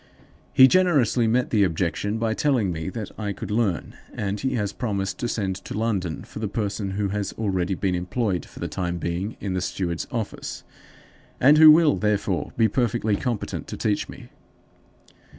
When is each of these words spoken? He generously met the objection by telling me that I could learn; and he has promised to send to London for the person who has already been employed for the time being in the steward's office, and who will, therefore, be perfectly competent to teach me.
He 0.51 0.67
generously 0.67 1.27
met 1.27 1.51
the 1.51 1.63
objection 1.63 2.17
by 2.17 2.33
telling 2.33 2.71
me 2.71 2.89
that 2.89 3.11
I 3.19 3.33
could 3.33 3.51
learn; 3.51 3.95
and 4.15 4.39
he 4.39 4.55
has 4.55 4.73
promised 4.73 5.19
to 5.19 5.27
send 5.27 5.57
to 5.57 5.77
London 5.77 6.23
for 6.23 6.39
the 6.39 6.47
person 6.47 6.89
who 6.97 7.09
has 7.09 7.33
already 7.33 7.75
been 7.75 7.93
employed 7.93 8.43
for 8.43 8.59
the 8.59 8.67
time 8.67 8.97
being 8.97 9.37
in 9.39 9.53
the 9.53 9.61
steward's 9.61 10.07
office, 10.11 10.63
and 11.39 11.59
who 11.59 11.69
will, 11.69 11.97
therefore, 11.97 12.51
be 12.57 12.67
perfectly 12.67 13.15
competent 13.15 13.67
to 13.67 13.77
teach 13.77 14.09
me. 14.09 14.29